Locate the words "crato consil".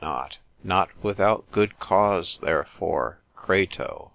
3.35-4.09